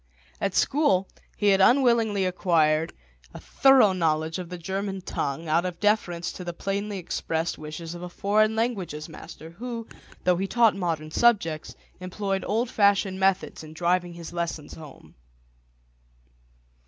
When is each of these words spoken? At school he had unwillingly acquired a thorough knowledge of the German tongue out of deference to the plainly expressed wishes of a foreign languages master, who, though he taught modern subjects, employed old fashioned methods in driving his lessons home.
At 0.39 0.55
school 0.55 1.07
he 1.37 1.49
had 1.49 1.61
unwillingly 1.61 2.25
acquired 2.25 2.91
a 3.35 3.39
thorough 3.39 3.93
knowledge 3.93 4.39
of 4.39 4.49
the 4.49 4.57
German 4.57 5.01
tongue 5.01 5.47
out 5.47 5.63
of 5.63 5.79
deference 5.79 6.31
to 6.31 6.43
the 6.43 6.53
plainly 6.53 6.97
expressed 6.97 7.59
wishes 7.59 7.93
of 7.93 8.01
a 8.01 8.09
foreign 8.09 8.55
languages 8.55 9.07
master, 9.07 9.51
who, 9.51 9.87
though 10.23 10.37
he 10.37 10.47
taught 10.47 10.75
modern 10.75 11.11
subjects, 11.11 11.75
employed 11.99 12.43
old 12.47 12.67
fashioned 12.71 13.19
methods 13.19 13.63
in 13.63 13.73
driving 13.73 14.13
his 14.13 14.33
lessons 14.33 14.73
home. 14.73 15.13